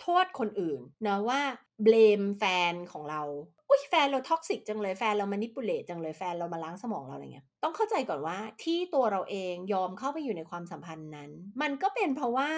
[0.00, 1.40] โทษคนอื่นนะว่า
[1.82, 3.22] blame แฟนของเรา
[3.68, 11.30] อุ้ยแฟนเรา toxic จังเลยแฟนเรา manipulate จังเลยแฟนเรามาล้างสมองเราอะไรเงี้ย ต้องเข้าใจก่อนว่าที่ตัวเราเองยอมเข้าไปอยู่ในความสัมพันธ์นั้น
[11.62, 12.50] มันก็เป็นเพราะว่า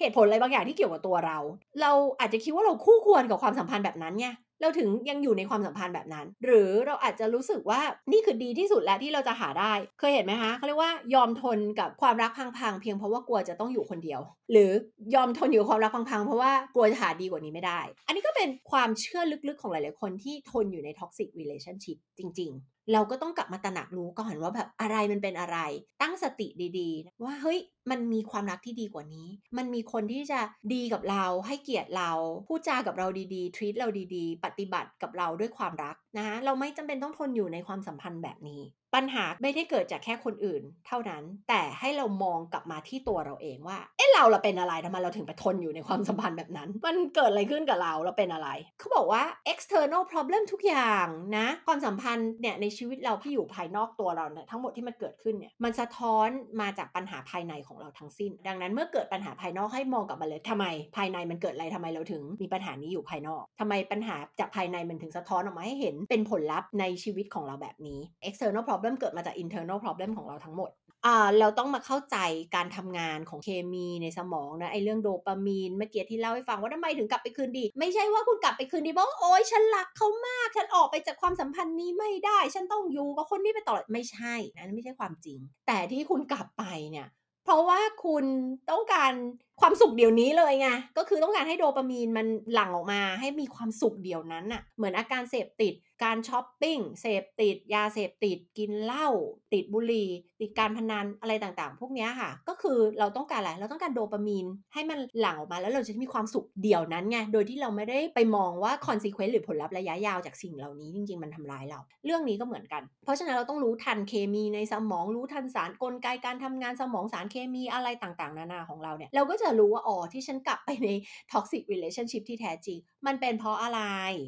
[0.00, 1.38] เหตุผลอะไรบางอย่างที่เกี่ยวกับตัวเรา
[1.80, 4.26] เราอาจจะคิดว่าเราคู่ควรกับความสัมพันธ์แบบนั้นไง
[4.60, 7.80] เราถึงยังอยู่ในความสัมพันธ์แบบนั้น หรือเราอาจจะรู้สึกว่า
[8.12, 14.20] นี่คือดีที่สุดแล้วที่เราจะหาได้ เคยเห็นไหมคะเขาเรียกว่ายอมทนกับความรักพังๆเพียงเพราะว่ากลัวจะต้องอยู่คนเดียว
[14.52, 14.70] หรือ
[15.14, 25.58] ยอมทนอยู่ความรักพังๆเพราะว่ากลัวจะหาดีกว่านี้ไม่ได้ อันนี้ก็เป็นความเชื่อลึกๆของหลายๆคนที่ทนอยู่ใน toxic relationship จริง ๆ เราก็ต้องกลับมาตระหนักรู้ก่อนว่าแบบอะไรมันเป็นอะไร
[26.02, 27.58] ตั้งสติดีๆ ว่าเฮ้ย
[27.90, 30.40] มันมีความรักที่ดีกว่านี้ มันมีคนที่จะ
[30.74, 32.10] ดีกับเราให้เกียรติเรา
[32.48, 38.62] พูดจากับเราดีๆ ทรีตเราดีๆ ปฏิบัติกับเราด้วยความรักนะ เราไม่จำเป็นต้องทนอยู่ในความสัมพันธ์แบบนี้
[38.94, 56.28] ปัญหาไม่ได้เกิดจากแค่คนอื่น เท่านั้น แต่ให้เรามองกลับมาที่ตัวเราเองว่า เอ๊ะเราเราเป็นอะไรทำไมเราถึงไปทนอยู่ในความสัมพันธ์แบบนั้น มันเกิดอะไรขึ้นกับเราเราเป็นอะไร เขาบอกว่า external problem ทุกอย่างนะ ความสัมพันธ์เนี่ยในชีวิตเราที่อยู่ภายนอกตัวเราเนี่ยทั้งหมดที่มันเกิดขึ้นเนี่ยมันสะท้อน
[56.60, 70.70] มาจากปัญหาภายในของเราทั้งสิ้น ดังนั้นเมื่อเกิดปัญหาภายนอกให้มองกลับมาเลยทำไม ภายในมันเกิดอะไรทำไมเราถึงมีปัญหานี้อยู่ภายนอกทำไมปัญหาจากภายในมันถึงสะท้อนออกมาให้เห็นเป็นผลลัพธ์ในชีวิตของเราแบบนี้ external problem เกิดมาจาก internal problem ของเราทั้งหมด
[71.06, 72.16] อ่าเราต้องมาเข้าใจ
[72.54, 87.08] การทำงานของเคมีในสมองนะไอเรื่องโดปามีนเมื่อกี้ที่เล่าให้ฟังว่าทำไมถึงกลับไปคืนดี ไม่ใช่ว่าคุณกลับไปคืนดีเพราะโอ๊ยฉันรักเขามาก ฉันออกไปจากความสัมพันธ์นี้ไม่ได้ ฉันต้องอยู่กับคนนี้ไปตลอดไม่ใช่นั่นไม่ใช่ความจริง แต่ที่คุณกลับไปเนี่ย
[87.44, 88.24] เพราะว่าคุณ
[88.70, 89.12] ต้องการ
[89.60, 99.08] ความสุขเดี๋ยวนี้เลยไง ก็คือต้องการให้โดปามีนมันหลั่งออกมาให้มีความสุขเดี๋ยวนั้นน่ะเหมือนอาการเสพติด การช้อปปิ้ง เสพติด ยาเสพติด กินเหล้า
[99.52, 100.08] ติดบุหรี่
[100.40, 120.88] ติดการพนันอะไรต่างๆ พวกนี้ค่ะ ก็คือเราต้องการอะไร เราต้องการโดปามีนให้มันหลั่งออกมาแล้วเราจะมีความสุขเดี๋ยวนั้นไง โดยที่เราไม่ได้ไปมองว่า consequence หรือผลลัพธ์ระยะยาวจากสิ่งเหล่านี้จริงๆ มันทำร้ายเรา เรื่องนี้ก็เหมือนกัน เพราะฉะนั้นเราต้องรู้ทันเคมีในสมอง รู้ทันสารกลไกการทำงานสมองสารเคมีอะไรต่างๆ นานาของเราเนี่ย เราก็จะจะรู้ว่าอ๋อที่ฉันกลับไปใน
[121.32, 123.80] toxic relationship ที่แท้จริง มันเป็นเพราะอะไร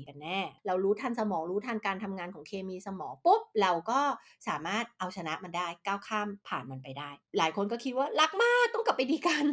[0.09, 4.00] กันแน่ เรารู้ทันสมองรู้ทันการทำงานของเคมีสมองปุ๊บ เราก็
[4.48, 9.44] สามารถเอาชนะมันได้ก้าวข้ามผ่านมันไปได้ หลายคนก็คิดว่ารักมากต้องกลับไปดีกัน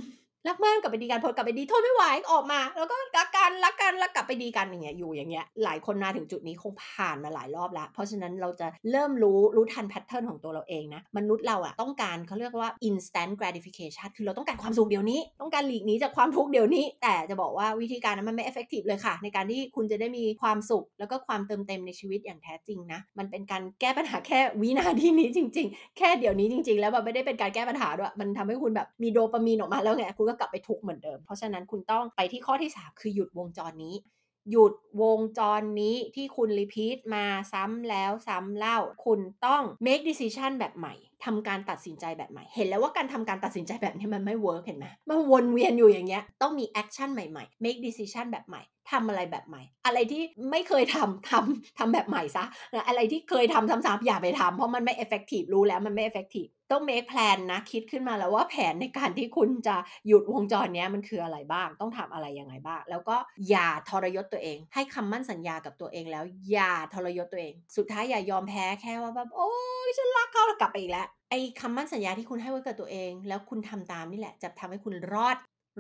[0.48, 26.78] รักมากกลับไปดีกันพอกลับไปดีทนไม่ไหวออกมา แล้วก็รักกันรักกันแล้วกลับไปดีกันอย่างเงี้ยอยู่อย่างเงี้ยหลายคนมาถึงจุดนี้คงผ่านมาหลายรอบแล้วเพราะฉะนั้นเราจะเริ่มรู้รู้ทัน pattern ของตัวเราเองนะมนุษย์เราอะต้องการเขาเรียกว่า instant gratification คือเราต้องการความสุขเดี๋ยวนี้ ต้องการหลีกหนีจากความทุกข์เดี๋ยวนี้ แต่จะบอกว่าวิธีการนั้นมันไม่ effective เลยค่ะ ในการที่คุณจะได้มีความสุข แล้วก็ความเติมเต็มในชีวิตอย่างแท้จริงนะมันเป็นการแก้ปัญหาแค่วินาทีนี้จริง ๆ แค่เดี๋ยวนี้จริง
[26.80, 33.96] ๆ แล้วมันไม่ได้เป็นการแก้ปัญหาด้วยมันทำให้คุณแบบมีโดปามีนออกมาแล้วไงคุณก็กลับไปทุกข์เหมือนเดิม เพราะฉะนั้นคุณต้องไปที่ข้อที่ 3 คือหยุดวงจรนี้
[34.52, 40.94] หยุดวงจรนี้ที่คุณ repeat มาซ้ำแล้วซ้ำเล่า คุณต้อง make decision แบบใหม่
[41.26, 52.44] ทำการตัดสินใจแบบใหม่ เห็นแล้วว่าการทำการตัดสินใจแบบนี้มันไม่ work เห็นไหมมันวนเวียนอยู่อย่างเงี้ย ต้องมี action ใหม่ๆ make decision แบบใหม่ทำอะไรแบบใหม่ อะไรที่ไม่เคยทำทำทำแบบใหม่ซะ
[52.88, 59.76] อะไรที่เคยทำซ้ำๆอย่าไปทำเพราะมันไม่ effective รู้แล้วมันไม่ effective ต้อง make plan นะ คิดขึ้นมาแล้วว่าแผนในการที่คุณจะ
[60.08, 63.18] หยุดวงจรนี้มันคืออะไรบ้าง ต้องทำอะไรยังไงบ้าง แล้วก็
[63.50, 69.52] อย่าทรยศตัวเอง ให้คำมั่นสัญญากับตัวเองแล้ว อย่าทรยศตัวเอง สุดท้ายอย่ายอมแพ้แค่ว่าแบบโอ้
[69.88, 75.38] ยฉันรักเขาแล้วกลับไปอีกแล้วไอ้คำมั่นสัญญาที่คุณให้ไว้กับตัวเอง แล้วคุณทำตามนี่แหละ จะทำให้คุณรอด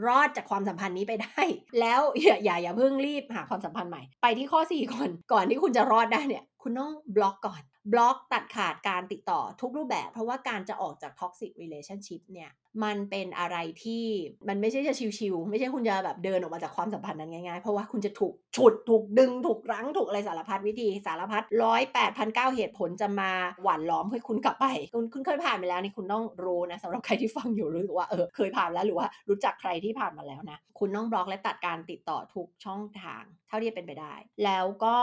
[0.08, 1.42] รอดจากความสัมพันธ์นี้ไปได้
[1.80, 12.52] แล้วอย่าอย่าอย่าเพิ่งรีบหาความสัมพันธ์ใหม่ ไปที่ข้อ 4 ก่อน ก่อนที่คุณจะรอดได้เนี่ย คุณต้องบล็อกก่อน บล็อกตัดขาดการติดต่อทุกรูปแบบ เพราะว่าการจะออกจาก toxic relationship เนี่ย
[12.84, 14.06] มันเป็นอะไรที่
[14.48, 23.32] มันไม่ใช่จะชิวๆไม่ใช่คุณจะแบบเดินออกมาจากความสัมพันธ์นั้นง่ายๆ เพราะว่าคุณจะถูกฉุดถูกดึงถูกรั้งถูกอะไรสารพัดวิธีสารพัดร้อยแปดพันเก้าเหตุผลจะมา
[23.64, 24.66] หว่านล้อมให้คุณกลับไป
[24.96, 33.24] คุณคุณเคยผ่านไปแล้วนี่คุณต้องรู้นะสำหรับใครที่ฟังอยู่รู้สึกว่าเออเคยผ่านแล้วหรือว่ารู้จักใครที่ผ่านมาแล้วนะ คุณต้องบล็อกและตัดการติดต่อทุกช่องทาง
[33.56, 34.98] ท่าที่เป็นไปได้ แล้วก็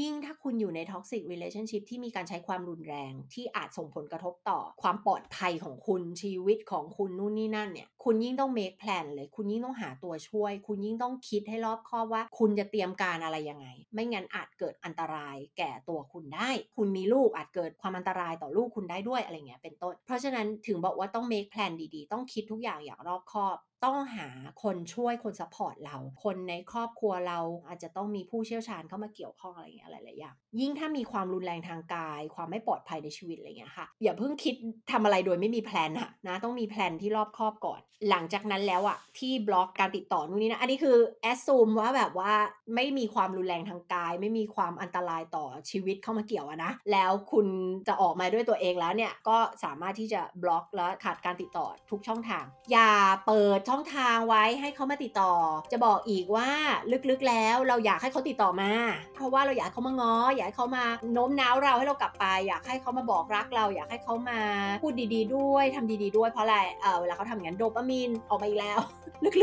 [0.00, 21.50] ยิ่งถ้าคุณอยู่ใน toxic relationship ที่มีการใช้ความรุนแรงที่อาจส่งผลกระทบต่อความปลอดภัยของคุณชีวิตของคุณนู่นนี่นั่นเนี่ย คุณยิ่งต้อง make plan เลย คุณยิ่งต้องหาตัวช่วย คุณยิ่งต้องคิดให้รอบคอบว่า คุณจะเตรียมการอะไรยังไง ไม่งั้นอาจเกิดอันตรายแก่ตัวคุณได้ คุณมีลูกอาจเกิดความอันตรายต่อลูกคุณได้ด้วยอะไรเงี้ยเป็นต้น เพราะฉะนั้นถึงบอกว่าต้อง make
[21.52, 24.28] plan ดีๆ ต้องคิดทุกอย่างอย่างรอบคอบต้องหา
[24.62, 27.38] คนช่วยคน support เรา คนในครอบครัวเรา
[27.68, 34.54] อาจจะต้องมีผู้เชี่ยวชาญเข้ามาเกี่ยวข้องอะไรเงี้ยหลายๆอย่าง ยิ่งถ้ามีความรุนแรงทางกาย ความไม่ปลอดภัยในชีวิตอะไรเงี้ยค่ะ อย่าเพิ่งคิด
[34.92, 42.32] ทำอะไรโดยไม่มี plan อะนะ ต้องมี plan ที่รอบคอบก่อนหลังจากนั้นแล้วอะที่บล็อกการติดต่อนู่นนี่นะ อันนี้คือ assume ว่าแบบว่า
[42.74, 47.46] ไม่มีความรุนแรงทางกาย ไม่มีความอันตรายต่อชีวิตเข้ามาเกี่ยวนะ แล้วคุณ
[47.88, 52.92] จะออกมาด้วยตัวเองแล้วเนี่ย ก็สามารถที่จะบล็อกและขาดการติดต่อทุกช่องทาง อย่า
[53.26, 55.32] เปิดช่องทางไว้ให้เขามาติดต่อ
[55.72, 56.48] จะบอกอีกว่า
[57.10, 58.70] ลึกๆแล้วเราอยากให้เขาติดต่อมา
[59.14, 64.40] เพราะว่าเราอยากให้เขามางออยากให้เขามาโน้มน้าวเราให้เรากลับไป อยากให้เขามาบอกรักเรา อยากให้เขามา
[64.82, 68.80] พูดดี ๆ ด้วยทำดี ๆ ด้วยเพราะอะไรเออเวลาเขาทำอย่างนั้นโดปมีนออกมาอีกแล้ว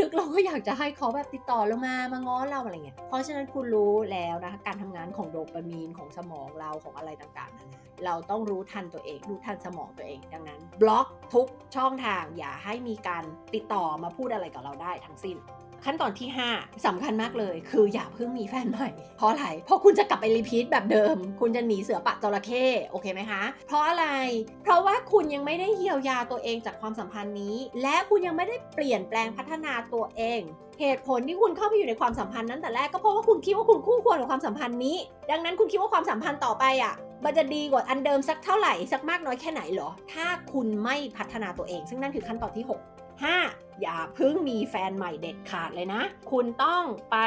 [0.00, 13.24] ลึกๆ เราก็อยากจะให้เขาแบบติดต่อเรามามาง้อเราอะไรเงี้ยเพราะฉะนั้นคุณรู้แล้วนะคะการทำงานของโดปามีนของสมองเราของอะไรต่างๆนั้นนะเราต้องรู้ทันตัวเองรู้ทันสมองตัวเองดังนั้น บล็อกทุกช่องทางอย่าให้มีการ
[13.54, 15.36] ติดต่อมาพูดอะไรกับเราได้ทั้งสิ้น
[15.84, 24.06] ขั้นตอนที่ 5สำคัญมากเลย คืออย่าเพิ่งมีแฟนใหม่ เพราะอะไร เพราะคุณจะกลับไปรีพีทแบบเดิม คุณจะหนีเสือปะจระเข้โอเคไหมคะ เพราะอะไร
[24.62, 30.40] เพราะว่าคุณยังไม่ได้เยียวยาตัวเองจากความสัมพันธ์นี้ และคุณยังไม่ได้เปลี่ยนแปลงพัฒนาตัวเอง
[30.80, 34.96] เหตุผลที่คุณเข้าไปอยู่ในความสัมพันธ์นั้นแต่แรกก็เพราะว่าคุณคิดว่าคุณคู่ควรกับความสัมพันธ์นี้
[35.30, 42.72] ดังนั้นคุณคิดว่าความสัมพันธ์ต่อไปอะมันจะดีกว่าอันเดิมสักเท่าไหร่สักมากน้อยแค่ไหนเหรอ ถ้าคุณไม่พัฒนาตัวเอง ซึ่งนั่นคือขั้นตอนที่ 6
[43.24, 43.71] 5.
[43.82, 47.18] อย่าเพิ่งมีแฟนใหม่เด็ดขาดเลยนะ คุณต้องไป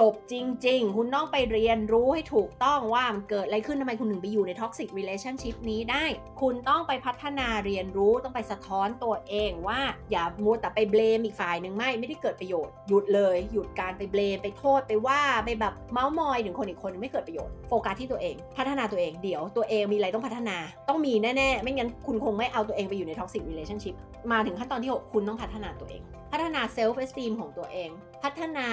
[0.00, 0.34] จบจ
[0.66, 6.04] ริง ๆ คุณต้องไปเรียนรู้ให้ถูกต้องว่ามันเกิดอะไรขึ้นทำไมคุณถึงไปอยู่ใน toxic relationship นี้ได้
[6.40, 20.56] คุณต้องไปพัฒนาเรียนรู้ต้องไปสะท้อนตัวเองว่า อย่ามัวแต่ไปเบลมอีกฝ่ายหนึ่งไม่ไม่ได้เกิดประโยชน์หยุดเลย หยุดการไปเบลมไปโทษไปว่าไปแบบเมาส์มอยถึงคนอีกคนไม่เกิดประโยชน์โฟกัสที่ตัวเอง พัฒนาตัวเองเดี๋ยวตัวเองมีอะไรต้องพัฒนา
[20.88, 23.94] ต้องมีแน่ๆ ไม่งั้นคุณคงไม่เอาตัวเองไปอยู่ใน toxic relationship
[24.32, 27.90] มาถึงขั้นตอนที่ 6 คุณต้องพัฒนาตัวเอง พัฒนา self esteem ของตัวเอง
[28.22, 28.66] พัฒนา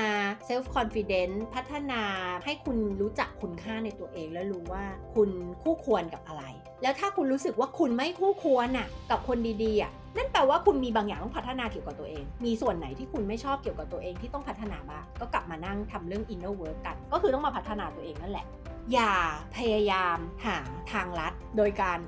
[0.48, 2.02] self confidence พัฒนา
[2.46, 4.84] ให้คุณรู้จักคุณค่าในตัวเอง แล้วรู้ว่า
[5.16, 5.30] คุณ
[5.64, 6.44] คู่ควรกับอะไร
[6.82, 18.46] แล้วถ้าคุณรู้สึกว่าคุณไม่คู่ควรน่ะกับคนดีๆอะนั่นแปลว่าคุณมีบางอย่างต้องพัฒนาเกี่ยวกับตัวเอง มีส่วนไหนที่คุณไม่ชอบเกี่ยวกับตัวเองที่ต้องพัฒนาบ้าง ก็กลับมานั่งทำเรื่อง inner work กัน ก็คือต้องมาพัฒนาตัวเองนั่นแหละ
[18.94, 19.14] อย่า
[19.58, 20.58] พยายามหา
[20.92, 22.00] ทางลัด โดยการ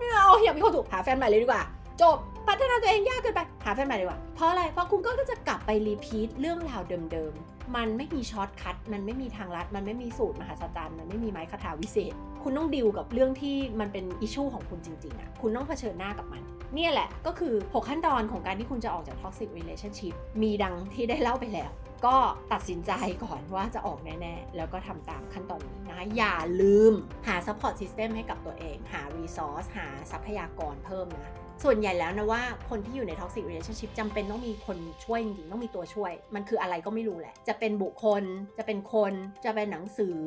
[0.00, 1.64] เอาอยากมีความสุขหาแฟนใหม่เลยดีกว่า
[2.02, 2.16] จบ
[2.48, 6.82] พัฒนาตัวเองยากเกินไปหาแฟนใหม่ดีกว่า เพราะอะไร เพราะคุณก็จะกลับไป repeat เรื่องราว
[7.12, 16.42] เดิมๆ มันไม่มี shortcut มันไม่มีทางลัด มันไม่มีสูตรมหาศาลมันไม่มีไม้คาถาวิเศษ คุณต้องดิวกับเรื่องที่มันเป็น issue ของคุณจริงๆอะคุณต้องเผชิญหน้ากับมัน
[16.74, 21.70] เนี่ยแหละก็คือ 6 ขั้นตอนของการที่คุณจะออกจาก toxic relationship มีดังที่ได้เล่าไปแล้ว
[22.06, 22.16] ก็
[22.52, 22.92] ตัดสินใจ
[23.24, 26.92] ก่อนว่าจะออกแน่ ๆ แล้วก็ทำตามขั้นตอนนี้นะคะอย่าลืม
[27.26, 31.32] หา support system ให้กับตัวเอง หา resource หาทรัพยากรเพิ่มนะ
[31.64, 38.24] ส่วนใหญ่แล้วนะว่าคนที่อยู่ใน toxic relationship จำเป็นต้องมีคนช่วยจริงๆ ต้องมีตัวช่วย มันคืออะไรก็ไม่รู้แหละ จะเป็นบุคคล
[38.58, 39.12] จะเป็นคน
[39.44, 40.20] จะเป็นหนังสือ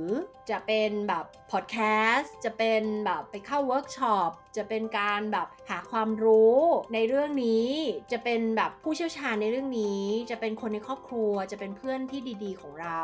[0.50, 1.78] จะเป็นแบบพอดแค
[2.14, 6.58] สต์ จะเป็นแบบไปเข้าเวิร์กช็อป จะเป็นการแบบหาความรู้
[6.94, 7.70] ในเรื่องนี้
[8.12, 13.02] จะเป็นแบบผู้เชี่ยวชาญในเรื่องนี้ จะเป็นคนในครอบครัว จะเป็นเพื่อนที่ดีๆ ของเรา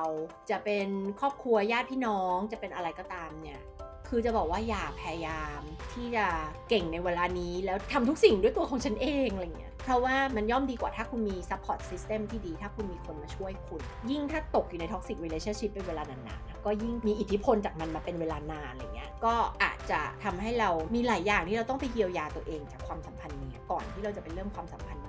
[0.49, 0.87] จะเป็น
[1.19, 3.61] ครอบครัวญาติพี่น้อง จะเป็นอะไรก็ตามเนี่ย
[4.09, 5.61] คือจะบอกว่าอย่าพยายาม
[5.93, 6.25] ที่จะ
[6.69, 25.08] เก่งในเวลานี้แล้วทำทุกสิ่งด้วยตัวของฉันเองอะไรเงี้ย เพราะว่ามันย่อมดีกว่าถ้าคุณมี support system ที่ดี ถ้าคุณมีคนมาช่วยคุณ ยิ่งถ้าตกอยู่ใน toxic relationship เป็นเวลานานๆ ก็ยิ่งมีอิทธิพลจากมันมาเป็นเวลานานอะไรเงี้ย ก็อาจจะทำให้เรามีหลายอย่างที่เราต้องไปเยียวยาตัวเองจากความสัมพันธ์นี้ก่อนที่เราจะไปเริ่มความสัมพันธ์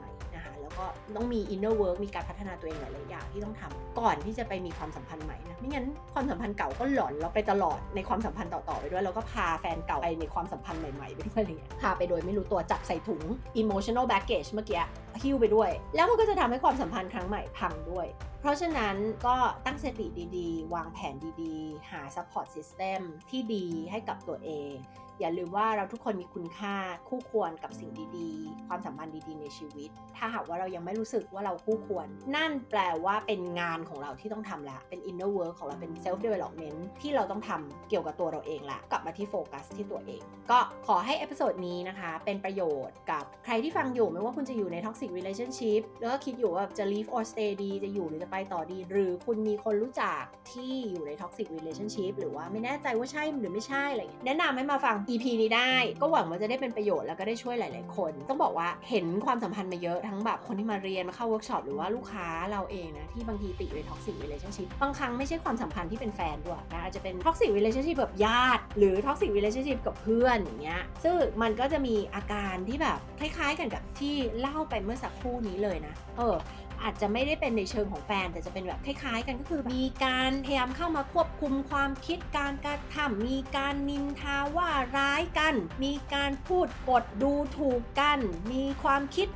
[0.80, 13.22] ก็ต้องมี inner work มีการพัฒนาตัวเองหลายๆอย่างที่ต้องทำก่อนที่จะไปมีความสัมพันธ์ใหม่นะไม่งั้นความสัมพันธ์เก่าก็หลอนเราไปตลอดในความสัมพันธ์ต่อๆไปด้วยแล้วก็พาแฟนเก่าไปในความสัมพันธ์ใหม่ๆไปด้วยอะไรเงี้ยพาไปโดยไม่รู้ตัวจับใส่ถุง
[13.60, 14.82] emotional baggage เมื่อกี้
[15.22, 18.06] หิ้วไปด้วย แล้วมันก็จะทำให้ความสัมพันธ์ครั้งใหม่พังด้วย
[18.40, 24.74] เพราะฉะนั้นก็ตั้งสติดีๆ วางแผนดีๆ หา support system ที่ดีให้กับตัวเอง
[25.20, 26.74] อย่าลืมว่าเราทุกคนมีคุณค่า
[27.08, 32.06] คู่ควรกับสิ่งดีๆ ความสัมพันธ์ดีๆในชีวิต ถ้าหากว่าเรายังไม่รู้สึกว่าเราคู่ควร
[32.36, 45.80] นั่นแปลว่าเป็นงานของเราที่ต้องทำละ เป็น inner work ของเราเป็น self development ที่เราต้องทำเกี่ยวกับตัวเราเองละ กลับมาที่โฟกัสที่ตัวเอง ก็ขอให้ episode นี้นะคะ เป็นประโยชน์กับใครที่ฟังอยู่ไม่ว่าคุณจะอยู่ใน toxic relationship
[46.00, 58.12] แล้วก็คิดอยู่ว่าจะ leave or stay ดี จะอยู่หรือจะไปต่อดี หรือคุณมีคนรู้จักที่อยู่ใน toxic relationship หรือว่าไม่แน่ใจว่าใช่หรือไม่ใช่อะไรเงี้ยแนะนำให้มาฟัง EP นี้ได้ ก็หวังว่าจะได้เป็นประโยชน์แล้วก็ได้ช่วยหลาย ๆ คน
[58.28, 76.36] ต้องบอกว่าเห็นความสัมพันธ์มาเยอะทั้งแบบคนที่มาเรียนมาเข้าเวิร์กช็อปหรือว่าลูกค้าเราเองนะที่บางทีติดอยู่ใน toxic relationship บางครั้งไม่ใช่ความสัมพันธ์ที่เป็นแฟนด้วยนะอาจจะเป็น toxic relationship แบบญาติ หรือ toxic relationship กับเพื่อนอย่างเงี้ยซึ่งมันก็จะมีอาการที่แบบคล้าย ๆ กันกับที่เล่าไปเมื่อสักครู่นี้เลยนะเออ
[76.82, 88.18] อาจจะไม่ได้เป็นในเชิงของแฟน แต่จะเป็นแบบคล้ายๆ กันก็คือมีการพยายามเข้ามาควบคุมความคิดการกระทำมีการนินทาว่าร้ายกัน มีการพูดปดดูถูกกัน
[88.52, 89.28] มีความคิด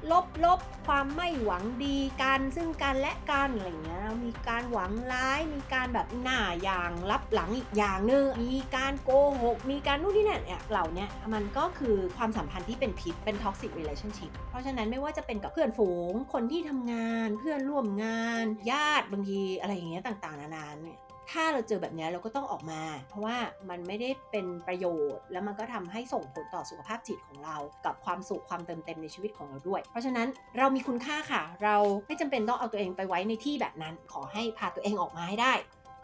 [0.44, 9.10] ลบๆ ความไม่หวังดีกันซึ่งกันและกันอะไรเงี้ยมีการหวังร้ายมีการแบบหน้าอย่างรับหลังอีกอย่างนึงมีการโก
[9.42, 20.98] หก มีการนู่นนี่นั่นเนี่ยเหล่านี้มันก็คือความสัมพันธ์ที่เป็นพิษเป็น toxic relationship เพราะฉะนั้นไม่ว่าจะเป็นกับเพื่อนฝูงคนที่ทำงานเพื่อนร่วมงาน ญาติบางทีอะไรอย่างเงี้ยต่างๆ นานาเนี่ย
[21.32, 23.36] ถ้าเราเจอแบบนี้เราก็ต้องออกมา เพราะว่า
[23.70, 35.54] มันไม่ได้เป็นประโยชน์ แล้วมันก็ทำให้ส่งผลต่อสุขภาพจิตของเรา กับความสุขความเติมเต็มในชีวิตของเราด้วย เพราะฉะนั้นเรามีคุณค่าค่ะ เราไม่จำเป็นต้องเอาตัวเองไปไว้ในที่แบบนั้น ขอให้พาตัวเองออกมาให้ได้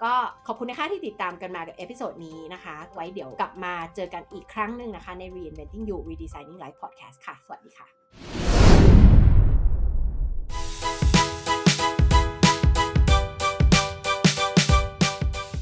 [0.03, 0.15] ก็
[0.47, 8.50] ขอบคุณนะคะที่ติดตามกันมากับ episode นี้นะคะ ไว้เดี๋ยวกลับมาเจอกันอีกครั้งหนึ่งนะคะใน Reinventing You Redesigning Life Podcast ค่ะ สวัสดีค่ะ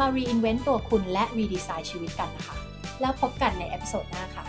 [0.00, 2.56] มา reinvent ตัวคุณและ redesign ชีวิตกันนะคะ
[3.00, 4.44] แล้วพบกันในเอพิโซดหน้าค่ะ